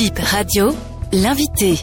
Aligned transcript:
Bip 0.00 0.18
Radio, 0.18 0.70
l'invité. 1.12 1.74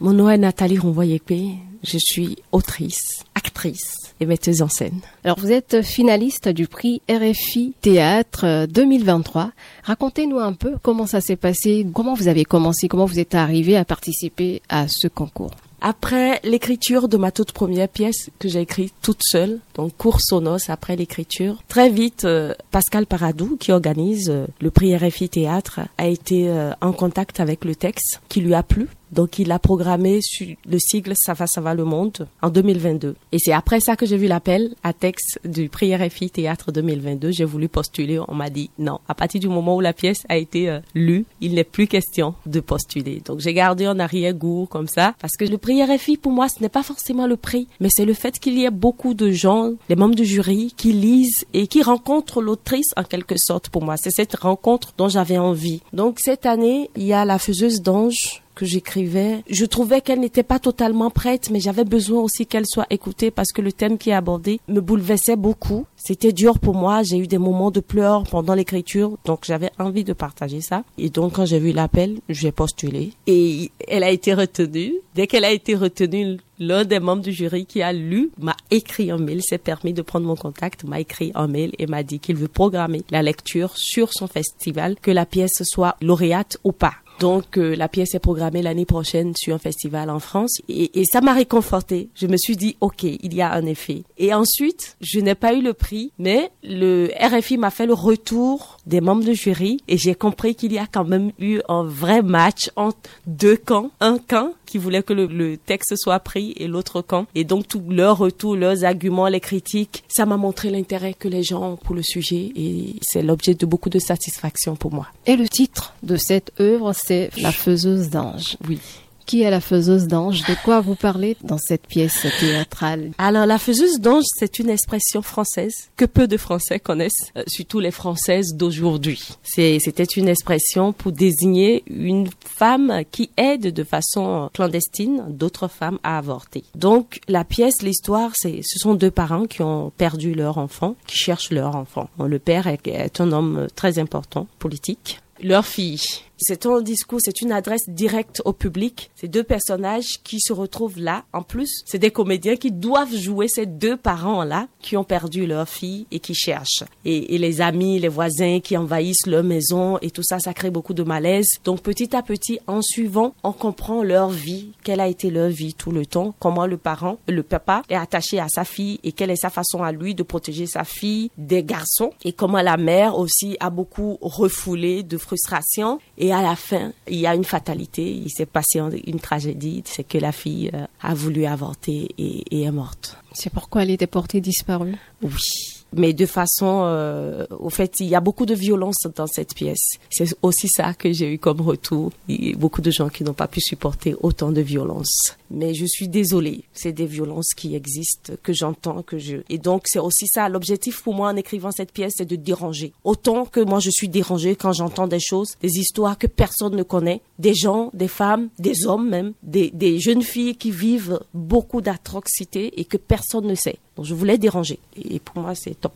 Mon 0.00 0.14
nom 0.14 0.30
est 0.30 0.38
Nathalie 0.38 0.78
Ronvoyépé. 0.78 1.50
Je 1.82 1.98
suis 2.00 2.38
autrice, 2.50 3.24
actrice 3.34 4.14
et 4.18 4.24
metteuse 4.24 4.62
en 4.62 4.68
scène. 4.68 5.00
Alors 5.22 5.38
vous 5.38 5.52
êtes 5.52 5.82
finaliste 5.82 6.48
du 6.48 6.66
prix 6.66 7.02
RFI 7.10 7.74
Théâtre 7.82 8.64
2023. 8.70 9.52
Racontez-nous 9.82 10.38
un 10.38 10.54
peu 10.54 10.78
comment 10.80 11.04
ça 11.04 11.20
s'est 11.20 11.36
passé, 11.36 11.86
comment 11.92 12.14
vous 12.14 12.28
avez 12.28 12.46
commencé, 12.46 12.88
comment 12.88 13.04
vous 13.04 13.20
êtes 13.20 13.34
arrivé 13.34 13.76
à 13.76 13.84
participer 13.84 14.62
à 14.70 14.88
ce 14.88 15.08
concours. 15.08 15.50
Après 15.84 16.40
l'écriture 16.44 17.08
de 17.08 17.16
ma 17.16 17.32
toute 17.32 17.50
première 17.50 17.88
pièce 17.88 18.30
que 18.38 18.46
j'ai 18.46 18.60
écrite 18.60 18.94
toute 19.02 19.22
seule, 19.24 19.58
donc 19.74 19.96
cours 19.96 20.20
sonos 20.20 20.70
après 20.70 20.94
l'écriture, 20.94 21.60
très 21.66 21.90
vite 21.90 22.24
euh, 22.24 22.54
Pascal 22.70 23.04
Paradou 23.04 23.56
qui 23.56 23.72
organise 23.72 24.30
euh, 24.30 24.46
le 24.60 24.70
prix 24.70 24.96
RFI 24.96 25.28
Théâtre 25.28 25.80
a 25.98 26.06
été 26.06 26.48
euh, 26.48 26.70
en 26.80 26.92
contact 26.92 27.40
avec 27.40 27.64
le 27.64 27.74
texte 27.74 28.20
qui 28.28 28.40
lui 28.40 28.54
a 28.54 28.62
plu 28.62 28.86
donc 29.12 29.38
il 29.38 29.52
a 29.52 29.58
programmé 29.58 30.20
sur 30.22 30.46
le 30.66 30.78
sigle 30.78 31.12
Ça 31.14 31.34
va, 31.34 31.46
ça 31.46 31.60
va 31.60 31.74
le 31.74 31.84
monde 31.84 32.26
en 32.40 32.48
2022. 32.48 33.14
Et 33.30 33.38
c'est 33.38 33.52
après 33.52 33.80
ça 33.80 33.94
que 33.94 34.06
j'ai 34.06 34.16
vu 34.16 34.26
l'appel 34.26 34.74
à 34.82 34.92
texte 34.92 35.38
du 35.44 35.68
prix 35.68 35.94
RFI 35.94 36.30
Théâtre 36.30 36.72
2022. 36.72 37.30
J'ai 37.30 37.44
voulu 37.44 37.68
postuler. 37.68 38.18
On 38.26 38.34
m'a 38.34 38.48
dit 38.48 38.70
non. 38.78 39.00
À 39.08 39.14
partir 39.14 39.40
du 39.40 39.48
moment 39.48 39.76
où 39.76 39.80
la 39.80 39.92
pièce 39.92 40.24
a 40.28 40.36
été 40.38 40.70
euh, 40.70 40.80
lue, 40.94 41.26
il 41.40 41.54
n'est 41.54 41.64
plus 41.64 41.86
question 41.86 42.34
de 42.46 42.60
postuler. 42.60 43.22
Donc 43.24 43.40
j'ai 43.40 43.52
gardé 43.52 43.86
en 43.86 43.98
arrière-goût 43.98 44.66
comme 44.70 44.88
ça. 44.88 45.14
Parce 45.20 45.36
que 45.36 45.44
le 45.44 45.58
prix 45.58 45.82
RFI, 45.84 46.16
pour 46.16 46.32
moi, 46.32 46.48
ce 46.48 46.60
n'est 46.62 46.70
pas 46.70 46.82
forcément 46.82 47.26
le 47.26 47.36
prix, 47.36 47.68
mais 47.80 47.88
c'est 47.90 48.06
le 48.06 48.14
fait 48.14 48.38
qu'il 48.38 48.58
y 48.58 48.64
ait 48.64 48.70
beaucoup 48.70 49.12
de 49.12 49.30
gens, 49.30 49.72
les 49.90 49.96
membres 49.96 50.14
du 50.14 50.24
jury, 50.24 50.72
qui 50.76 50.92
lisent 50.92 51.44
et 51.52 51.66
qui 51.66 51.82
rencontrent 51.82 52.40
l'autrice 52.40 52.88
en 52.96 53.04
quelque 53.04 53.34
sorte 53.36 53.68
pour 53.68 53.82
moi. 53.82 53.96
C'est 53.98 54.10
cette 54.10 54.36
rencontre 54.36 54.94
dont 54.96 55.08
j'avais 55.08 55.38
envie. 55.38 55.82
Donc 55.92 56.18
cette 56.18 56.46
année, 56.46 56.90
il 56.96 57.04
y 57.04 57.12
a 57.12 57.26
la 57.26 57.38
faiseuse 57.38 57.82
d'ange 57.82 58.41
que 58.54 58.66
j'écrivais, 58.66 59.42
je 59.48 59.64
trouvais 59.64 60.00
qu'elle 60.00 60.20
n'était 60.20 60.42
pas 60.42 60.58
totalement 60.58 61.10
prête, 61.10 61.50
mais 61.50 61.60
j'avais 61.60 61.84
besoin 61.84 62.20
aussi 62.20 62.46
qu'elle 62.46 62.66
soit 62.66 62.86
écoutée 62.90 63.30
parce 63.30 63.52
que 63.52 63.62
le 63.62 63.72
thème 63.72 63.98
qui 63.98 64.10
est 64.10 64.14
abordé 64.14 64.60
me 64.68 64.80
bouleversait 64.80 65.36
beaucoup. 65.36 65.86
C'était 65.96 66.32
dur 66.32 66.58
pour 66.58 66.74
moi, 66.74 67.02
j'ai 67.02 67.18
eu 67.18 67.26
des 67.26 67.38
moments 67.38 67.70
de 67.70 67.80
pleurs 67.80 68.24
pendant 68.24 68.54
l'écriture, 68.54 69.16
donc 69.24 69.40
j'avais 69.44 69.70
envie 69.78 70.04
de 70.04 70.12
partager 70.12 70.60
ça. 70.60 70.84
Et 70.98 71.10
donc 71.10 71.34
quand 71.34 71.46
j'ai 71.46 71.58
vu 71.58 71.72
l'appel, 71.72 72.18
j'ai 72.28 72.52
postulé 72.52 73.12
et 73.26 73.70
elle 73.88 74.04
a 74.04 74.10
été 74.10 74.34
retenue. 74.34 74.94
Dès 75.14 75.26
qu'elle 75.26 75.44
a 75.44 75.52
été 75.52 75.74
retenue, 75.74 76.38
l'un 76.58 76.84
des 76.84 77.00
membres 77.00 77.22
du 77.22 77.32
jury 77.32 77.66
qui 77.66 77.82
a 77.82 77.92
lu 77.92 78.30
m'a 78.38 78.56
écrit 78.70 79.10
un 79.10 79.18
mail, 79.18 79.42
s'est 79.42 79.58
permis 79.58 79.92
de 79.92 80.02
prendre 80.02 80.26
mon 80.26 80.36
contact, 80.36 80.84
m'a 80.84 81.00
écrit 81.00 81.32
un 81.34 81.48
mail 81.48 81.72
et 81.78 81.86
m'a 81.86 82.02
dit 82.02 82.18
qu'il 82.18 82.36
veut 82.36 82.48
programmer 82.48 83.02
la 83.10 83.22
lecture 83.22 83.76
sur 83.76 84.12
son 84.12 84.26
festival, 84.26 84.96
que 85.00 85.10
la 85.10 85.26
pièce 85.26 85.62
soit 85.62 85.96
lauréate 86.00 86.58
ou 86.64 86.72
pas. 86.72 86.94
Donc 87.22 87.56
euh, 87.56 87.76
la 87.76 87.86
pièce 87.86 88.16
est 88.16 88.18
programmée 88.18 88.62
l'année 88.62 88.84
prochaine 88.84 89.32
sur 89.36 89.54
un 89.54 89.58
festival 89.58 90.10
en 90.10 90.18
France 90.18 90.60
et, 90.68 90.90
ça 91.04 91.20
m'a 91.20 91.32
réconforté. 91.32 92.08
Je 92.16 92.26
me 92.26 92.36
suis 92.36 92.56
dit 92.56 92.76
ok, 92.80 93.04
il 93.04 93.32
y 93.32 93.40
a 93.40 93.52
un 93.52 93.64
effet. 93.64 94.02
Et 94.18 94.34
ensuite, 94.34 94.96
je 95.00 95.20
n'ai 95.20 95.36
pas 95.36 95.54
eu 95.54 95.62
le 95.62 95.72
prix, 95.72 96.10
mais 96.18 96.50
le 96.64 97.10
RFI 97.20 97.58
m'a 97.58 97.70
fait 97.70 97.86
le 97.86 97.94
retour 97.94 98.78
des 98.86 99.00
membres 99.00 99.22
du 99.22 99.36
jury 99.36 99.78
et 99.86 99.98
j'ai 99.98 100.16
compris 100.16 100.56
qu'il 100.56 100.72
y 100.72 100.78
a 100.78 100.88
quand 100.90 101.04
même 101.04 101.30
eu 101.38 101.60
un 101.68 101.84
vrai 101.84 102.22
match 102.22 102.72
entre 102.74 103.08
deux 103.28 103.56
camps, 103.56 103.92
un 104.00 104.18
camp 104.18 104.54
qui 104.66 104.78
voulait 104.78 105.02
que 105.02 105.12
le, 105.12 105.26
le 105.26 105.58
texte 105.58 105.94
soit 105.96 106.18
pris 106.18 106.54
et 106.56 106.66
l'autre 106.66 107.02
camp. 107.02 107.26
Et 107.34 107.44
donc 107.44 107.68
tout 107.68 107.82
leur 107.88 108.16
retour, 108.18 108.56
leurs 108.56 108.84
arguments, 108.84 109.28
les 109.28 109.38
critiques, 109.38 110.02
ça 110.08 110.24
m'a 110.24 110.38
montré 110.38 110.70
l'intérêt 110.70 111.14
que 111.14 111.28
les 111.28 111.42
gens 111.42 111.72
ont 111.72 111.76
pour 111.76 111.94
le 111.94 112.02
sujet 112.02 112.50
et 112.56 112.96
c'est 113.02 113.22
l'objet 113.22 113.54
de 113.54 113.66
beaucoup 113.66 113.90
de 113.90 113.98
satisfaction 113.98 114.74
pour 114.74 114.92
moi. 114.92 115.08
Et 115.26 115.36
le 115.36 115.46
titre 115.46 115.94
de 116.02 116.16
cette 116.16 116.52
œuvre, 116.58 116.94
c'est 116.94 117.11
La 117.38 117.52
faiseuse 117.52 118.10
d'ange. 118.10 118.56
Oui. 118.68 118.78
Qui 119.26 119.42
est 119.42 119.50
la 119.50 119.60
faiseuse 119.60 120.08
d'ange 120.08 120.42
De 120.42 120.54
quoi 120.64 120.80
vous 120.80 120.94
parlez 120.94 121.36
dans 121.42 121.58
cette 121.58 121.86
pièce 121.86 122.26
théâtrale? 122.40 123.12
Alors, 123.18 123.46
la 123.46 123.58
faiseuse 123.58 124.00
d'ange, 124.00 124.24
c'est 124.36 124.58
une 124.58 124.68
expression 124.68 125.22
française 125.22 125.72
que 125.96 126.04
peu 126.04 126.26
de 126.26 126.36
Français 126.36 126.80
connaissent, 126.80 127.32
euh, 127.36 127.42
surtout 127.46 127.80
les 127.80 127.90
Françaises 127.90 128.54
d'aujourd'hui. 128.54 129.22
C'est, 129.42 129.78
c'était 129.80 130.04
une 130.04 130.28
expression 130.28 130.92
pour 130.92 131.12
désigner 131.12 131.84
une 131.86 132.28
femme 132.44 133.02
qui 133.10 133.30
aide 133.36 133.72
de 133.72 133.84
façon 133.84 134.50
clandestine 134.52 135.24
d'autres 135.28 135.68
femmes 135.68 135.98
à 136.02 136.18
avorter. 136.18 136.64
Donc, 136.74 137.20
la 137.28 137.44
pièce, 137.44 137.82
l'histoire, 137.82 138.32
c'est, 138.34 138.60
ce 138.62 138.78
sont 138.78 138.94
deux 138.94 139.10
parents 139.10 139.46
qui 139.46 139.62
ont 139.62 139.92
perdu 139.96 140.34
leur 140.34 140.58
enfant, 140.58 140.96
qui 141.06 141.16
cherchent 141.16 141.50
leur 141.50 141.76
enfant. 141.76 142.10
Le 142.18 142.38
père 142.38 142.66
est 142.66 143.20
un 143.20 143.32
homme 143.32 143.68
très 143.74 143.98
important, 143.98 144.46
politique. 144.58 145.20
Leur 145.42 145.66
fille 145.66 146.22
c'est 146.42 146.66
un 146.66 146.82
discours, 146.82 147.20
c'est 147.22 147.40
une 147.40 147.52
adresse 147.52 147.88
directe 147.88 148.42
au 148.44 148.52
public. 148.52 149.10
Ces 149.14 149.28
deux 149.28 149.44
personnages 149.44 150.20
qui 150.24 150.40
se 150.40 150.52
retrouvent 150.52 150.98
là. 150.98 151.24
En 151.32 151.42
plus, 151.42 151.82
c'est 151.86 151.98
des 151.98 152.10
comédiens 152.10 152.56
qui 152.56 152.72
doivent 152.72 153.14
jouer 153.14 153.46
ces 153.46 153.64
deux 153.64 153.96
parents-là 153.96 154.66
qui 154.80 154.96
ont 154.96 155.04
perdu 155.04 155.46
leur 155.46 155.68
fille 155.68 156.06
et 156.10 156.18
qui 156.18 156.34
cherchent. 156.34 156.82
Et, 157.04 157.34
et, 157.34 157.38
les 157.38 157.60
amis, 157.60 158.00
les 158.00 158.08
voisins 158.08 158.58
qui 158.60 158.76
envahissent 158.76 159.26
leur 159.26 159.44
maison 159.44 159.98
et 160.02 160.10
tout 160.10 160.24
ça, 160.24 160.40
ça 160.40 160.52
crée 160.52 160.70
beaucoup 160.70 160.94
de 160.94 161.04
malaise. 161.04 161.46
Donc 161.64 161.80
petit 161.80 162.14
à 162.16 162.22
petit, 162.22 162.58
en 162.66 162.82
suivant, 162.82 163.34
on 163.44 163.52
comprend 163.52 164.02
leur 164.02 164.30
vie, 164.30 164.72
quelle 164.82 165.00
a 165.00 165.06
été 165.06 165.30
leur 165.30 165.48
vie 165.48 165.74
tout 165.74 165.92
le 165.92 166.06
temps, 166.06 166.34
comment 166.40 166.66
le 166.66 166.76
parent, 166.76 167.18
le 167.28 167.44
papa 167.44 167.82
est 167.88 167.94
attaché 167.94 168.40
à 168.40 168.48
sa 168.48 168.64
fille 168.64 168.98
et 169.04 169.12
quelle 169.12 169.30
est 169.30 169.36
sa 169.36 169.50
façon 169.50 169.82
à 169.82 169.92
lui 169.92 170.14
de 170.16 170.24
protéger 170.24 170.66
sa 170.66 170.82
fille 170.82 171.30
des 171.38 171.62
garçons 171.62 172.10
et 172.24 172.32
comment 172.32 172.62
la 172.62 172.76
mère 172.76 173.16
aussi 173.16 173.56
a 173.60 173.70
beaucoup 173.70 174.18
refoulé 174.20 175.04
de 175.04 175.16
frustration 175.32 175.98
et 176.18 176.30
à 176.32 176.42
la 176.42 176.56
fin, 176.56 176.92
il 177.08 177.18
y 177.18 177.26
a 177.26 177.34
une 177.34 177.44
fatalité. 177.44 178.02
Il 178.02 178.30
s'est 178.30 178.44
passé 178.44 178.80
une 179.06 179.18
tragédie. 179.18 179.82
C'est 179.86 180.04
que 180.04 180.18
la 180.18 180.30
fille 180.30 180.70
euh, 180.74 180.84
a 181.00 181.14
voulu 181.14 181.46
avorter 181.46 182.10
et, 182.18 182.44
et 182.50 182.62
est 182.64 182.70
morte. 182.70 183.16
C'est 183.32 183.50
pourquoi 183.50 183.82
elle 183.82 183.90
était 183.90 184.06
portée 184.06 184.42
disparue? 184.42 184.96
Oui 185.22 185.81
mais 185.94 186.12
de 186.12 186.26
façon, 186.26 186.82
euh, 186.84 187.46
au 187.58 187.70
fait, 187.70 188.00
il 188.00 188.06
y 188.06 188.14
a 188.14 188.20
beaucoup 188.20 188.46
de 188.46 188.54
violence 188.54 189.06
dans 189.14 189.26
cette 189.26 189.54
pièce. 189.54 189.98
C'est 190.10 190.34
aussi 190.42 190.68
ça 190.68 190.94
que 190.94 191.12
j'ai 191.12 191.32
eu 191.34 191.38
comme 191.38 191.60
retour. 191.60 192.12
Beaucoup 192.56 192.80
de 192.80 192.90
gens 192.90 193.08
qui 193.08 193.24
n'ont 193.24 193.34
pas 193.34 193.48
pu 193.48 193.60
supporter 193.60 194.14
autant 194.22 194.52
de 194.52 194.60
violence. 194.60 195.36
Mais 195.50 195.74
je 195.74 195.84
suis 195.84 196.08
désolée, 196.08 196.64
c'est 196.72 196.92
des 196.92 197.06
violences 197.06 197.52
qui 197.54 197.74
existent, 197.74 198.32
que 198.42 198.52
j'entends, 198.52 199.02
que 199.02 199.18
je... 199.18 199.38
Et 199.50 199.58
donc, 199.58 199.82
c'est 199.86 199.98
aussi 199.98 200.26
ça, 200.26 200.48
l'objectif 200.48 201.02
pour 201.02 201.14
moi 201.14 201.28
en 201.28 201.36
écrivant 201.36 201.70
cette 201.70 201.92
pièce, 201.92 202.14
c'est 202.16 202.28
de 202.28 202.36
déranger. 202.36 202.92
Autant 203.04 203.44
que 203.44 203.60
moi, 203.60 203.78
je 203.78 203.90
suis 203.90 204.08
dérangée 204.08 204.56
quand 204.56 204.72
j'entends 204.72 205.06
des 205.06 205.20
choses, 205.20 205.56
des 205.60 205.78
histoires 205.78 206.16
que 206.16 206.26
personne 206.26 206.74
ne 206.74 206.82
connaît, 206.82 207.20
des 207.38 207.54
gens, 207.54 207.90
des 207.92 208.08
femmes, 208.08 208.48
des 208.58 208.86
hommes 208.86 209.08
même, 209.08 209.32
des, 209.42 209.70
des 209.70 210.00
jeunes 210.00 210.22
filles 210.22 210.56
qui 210.56 210.70
vivent 210.70 211.20
beaucoup 211.34 211.80
d'atrocités 211.80 212.80
et 212.80 212.84
que 212.84 212.96
personne 212.96 213.46
ne 213.46 213.54
sait. 213.54 213.78
Donc 213.96 214.06
je 214.06 214.14
voulais 214.14 214.38
déranger. 214.38 214.78
Et 214.96 215.18
pour 215.18 215.42
moi, 215.42 215.54
c'est 215.54 215.78
top. 215.80 215.92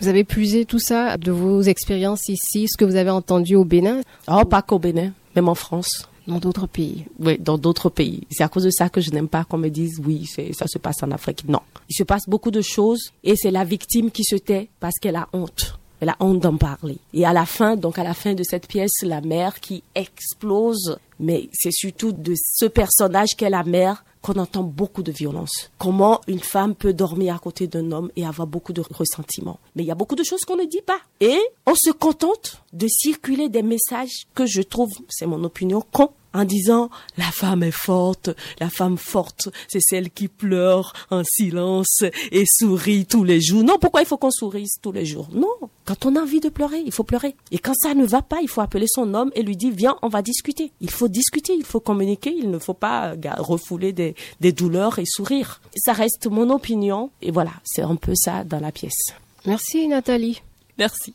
Vous 0.00 0.08
avez 0.08 0.24
puisé 0.24 0.66
tout 0.66 0.78
ça 0.78 1.16
de 1.16 1.32
vos 1.32 1.62
expériences 1.62 2.28
ici, 2.28 2.68
ce 2.68 2.76
que 2.76 2.84
vous 2.84 2.96
avez 2.96 3.10
entendu 3.10 3.56
au 3.56 3.64
Bénin 3.64 4.02
Oh, 4.28 4.44
pas 4.44 4.60
qu'au 4.60 4.78
Bénin, 4.78 5.12
même 5.34 5.48
en 5.48 5.54
France. 5.54 6.08
Dans 6.26 6.38
d'autres 6.38 6.66
pays 6.66 7.04
Oui, 7.20 7.38
dans 7.38 7.56
d'autres 7.56 7.88
pays. 7.88 8.26
C'est 8.30 8.42
à 8.42 8.48
cause 8.48 8.64
de 8.64 8.70
ça 8.70 8.88
que 8.88 9.00
je 9.00 9.10
n'aime 9.10 9.28
pas 9.28 9.44
qu'on 9.44 9.58
me 9.58 9.68
dise 9.68 10.00
oui, 10.04 10.28
ça 10.52 10.66
se 10.66 10.78
passe 10.78 11.02
en 11.02 11.10
Afrique. 11.12 11.48
Non. 11.48 11.60
Il 11.88 11.94
se 11.94 12.02
passe 12.02 12.28
beaucoup 12.28 12.50
de 12.50 12.60
choses 12.60 13.12
et 13.22 13.36
c'est 13.36 13.52
la 13.52 13.64
victime 13.64 14.10
qui 14.10 14.24
se 14.24 14.36
tait 14.36 14.68
parce 14.80 14.98
qu'elle 15.00 15.16
a 15.16 15.28
honte. 15.32 15.78
Elle 16.00 16.10
a 16.10 16.16
honte 16.20 16.40
d'en 16.40 16.56
parler. 16.56 16.98
Et 17.14 17.24
à 17.24 17.32
la 17.32 17.46
fin, 17.46 17.76
donc 17.76 17.98
à 17.98 18.04
la 18.04 18.12
fin 18.12 18.34
de 18.34 18.42
cette 18.42 18.66
pièce, 18.66 19.02
la 19.02 19.20
mère 19.20 19.60
qui 19.60 19.82
explose, 19.94 20.98
mais 21.18 21.48
c'est 21.52 21.72
surtout 21.72 22.12
de 22.12 22.34
ce 22.36 22.66
personnage 22.66 23.30
qu'est 23.36 23.48
la 23.48 23.64
mère 23.64 24.04
qu'on 24.26 24.40
entend 24.40 24.64
beaucoup 24.64 25.04
de 25.04 25.12
violence. 25.12 25.70
Comment 25.78 26.20
une 26.26 26.40
femme 26.40 26.74
peut 26.74 26.92
dormir 26.92 27.36
à 27.36 27.38
côté 27.38 27.68
d'un 27.68 27.92
homme 27.92 28.10
et 28.16 28.26
avoir 28.26 28.48
beaucoup 28.48 28.72
de 28.72 28.82
ressentiment. 28.90 29.60
Mais 29.76 29.84
il 29.84 29.86
y 29.86 29.92
a 29.92 29.94
beaucoup 29.94 30.16
de 30.16 30.24
choses 30.24 30.40
qu'on 30.40 30.56
ne 30.56 30.64
dit 30.64 30.82
pas. 30.84 30.98
Et 31.20 31.38
on 31.64 31.74
se 31.76 31.92
contente 31.92 32.60
de 32.72 32.88
circuler 32.88 33.48
des 33.48 33.62
messages 33.62 34.26
que 34.34 34.44
je 34.44 34.62
trouve, 34.62 34.92
c'est 35.08 35.26
mon 35.26 35.44
opinion, 35.44 35.80
cons 35.92 36.10
en 36.34 36.44
disant 36.44 36.90
la 37.16 37.30
femme 37.30 37.62
est 37.62 37.70
forte, 37.70 38.30
la 38.58 38.68
femme 38.68 38.98
forte, 38.98 39.48
c'est 39.68 39.80
celle 39.80 40.10
qui 40.10 40.26
pleure 40.26 40.92
en 41.10 41.22
silence 41.24 42.02
et 42.32 42.44
sourit 42.46 43.06
tous 43.06 43.22
les 43.22 43.40
jours. 43.40 43.62
Non, 43.62 43.78
pourquoi 43.80 44.02
il 44.02 44.06
faut 44.06 44.18
qu'on 44.18 44.32
sourisse 44.32 44.78
tous 44.82 44.92
les 44.92 45.06
jours? 45.06 45.28
Non, 45.32 45.54
quand 45.86 46.04
on 46.04 46.16
a 46.16 46.20
envie 46.20 46.40
de 46.40 46.48
pleurer, 46.48 46.82
il 46.84 46.92
faut 46.92 47.04
pleurer. 47.04 47.36
Et 47.52 47.58
quand 47.58 47.74
ça 47.74 47.94
ne 47.94 48.04
va 48.04 48.20
pas, 48.20 48.40
il 48.42 48.48
faut 48.48 48.60
appeler 48.60 48.86
son 48.88 49.14
homme 49.14 49.30
et 49.34 49.42
lui 49.42 49.56
dire 49.56 49.72
viens, 49.72 49.96
on 50.02 50.08
va 50.08 50.20
discuter. 50.20 50.72
Il 50.80 50.90
faut 50.90 51.08
discuter, 51.08 51.54
il 51.54 51.64
faut 51.64 51.80
communiquer, 51.80 52.34
il 52.36 52.50
ne 52.50 52.58
faut 52.58 52.74
pas 52.74 53.14
refouler 53.38 53.92
des, 53.92 54.14
des 54.40 54.52
douleurs 54.52 54.98
et 54.98 55.06
sourire. 55.06 55.60
Ça 55.76 55.92
reste 55.92 56.26
mon 56.26 56.50
opinion 56.50 57.10
et 57.22 57.30
voilà, 57.30 57.52
c'est 57.64 57.82
un 57.82 57.96
peu 57.96 58.12
ça 58.14 58.44
dans 58.44 58.60
la 58.60 58.72
pièce. 58.72 59.14
Merci 59.46 59.86
Nathalie. 59.88 60.42
Merci. 60.78 61.14